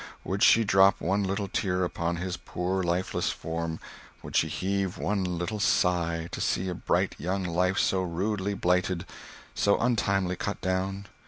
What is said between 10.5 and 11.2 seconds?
down?